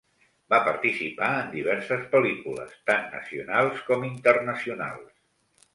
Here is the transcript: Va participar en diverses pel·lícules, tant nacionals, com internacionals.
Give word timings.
Va 0.53 0.59
participar 0.67 1.29
en 1.41 1.51
diverses 1.51 2.07
pel·lícules, 2.15 2.75
tant 2.91 3.07
nacionals, 3.19 3.87
com 3.93 4.11
internacionals. 4.13 5.13